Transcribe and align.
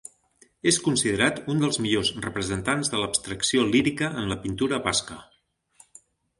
És 0.69 0.77
considerat 0.87 1.37
un 1.55 1.61
dels 1.63 1.77
millors 1.87 2.09
representants 2.25 2.91
de 2.95 3.03
l'Abstracció 3.03 3.69
Lírica 3.77 4.13
en 4.23 4.29
la 4.35 4.41
pintura 4.47 4.83
basca. 4.91 5.23